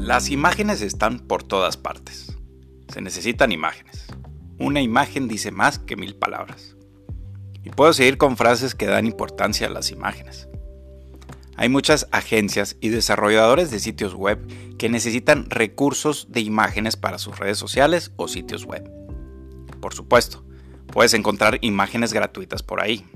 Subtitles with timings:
[0.00, 2.34] Las imágenes están por todas partes.
[2.88, 4.06] Se necesitan imágenes.
[4.58, 6.74] Una imagen dice más que mil palabras.
[7.62, 10.48] Y puedo seguir con frases que dan importancia a las imágenes.
[11.54, 14.40] Hay muchas agencias y desarrolladores de sitios web
[14.78, 18.90] que necesitan recursos de imágenes para sus redes sociales o sitios web.
[19.82, 20.46] Por supuesto,
[20.86, 23.06] puedes encontrar imágenes gratuitas por ahí.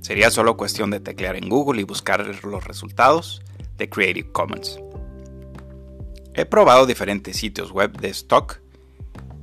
[0.00, 3.42] Sería solo cuestión de teclear en Google y buscar los resultados
[3.78, 4.80] de Creative Commons.
[6.36, 8.60] He probado diferentes sitios web de stock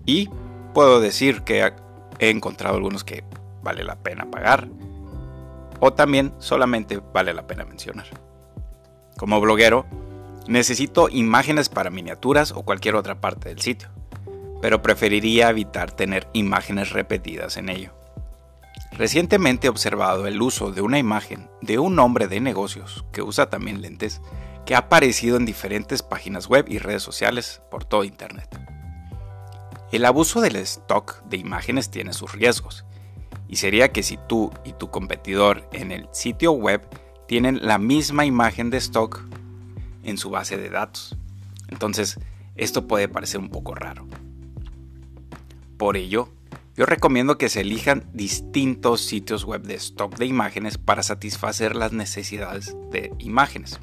[0.05, 0.29] y
[0.75, 1.73] puedo decir que
[2.19, 3.23] he encontrado algunos que
[3.63, 4.67] vale la pena pagar
[5.79, 8.05] o también solamente vale la pena mencionar.
[9.17, 9.87] Como bloguero,
[10.47, 13.89] necesito imágenes para miniaturas o cualquier otra parte del sitio,
[14.61, 17.91] pero preferiría evitar tener imágenes repetidas en ello.
[18.91, 23.49] Recientemente he observado el uso de una imagen de un hombre de negocios que usa
[23.49, 24.21] también lentes
[24.65, 28.59] que ha aparecido en diferentes páginas web y redes sociales por todo Internet.
[29.91, 32.85] El abuso del stock de imágenes tiene sus riesgos,
[33.47, 36.81] y sería que si tú y tu competidor en el sitio web
[37.27, 39.23] tienen la misma imagen de stock
[40.03, 41.15] en su base de datos.
[41.69, 42.19] Entonces,
[42.55, 44.07] esto puede parecer un poco raro.
[45.77, 46.29] Por ello,
[46.75, 51.93] yo recomiendo que se elijan distintos sitios web de stock de imágenes para satisfacer las
[51.93, 53.79] necesidades de imágenes.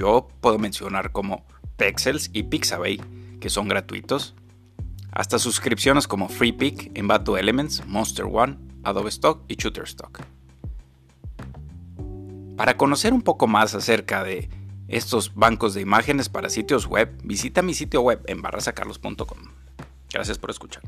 [0.00, 1.44] Yo puedo mencionar como
[1.76, 3.02] Pexels y Pixabay,
[3.38, 4.34] que son gratuitos,
[5.12, 10.20] hasta suscripciones como FreePic, Envato Elements, Monster One, Adobe Stock y Shutterstock.
[12.56, 14.48] Para conocer un poco más acerca de
[14.88, 19.38] estos bancos de imágenes para sitios web, visita mi sitio web en barrasacarlos.com.
[20.10, 20.82] Gracias por escuchar.